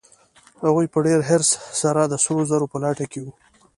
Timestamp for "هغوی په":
0.63-0.99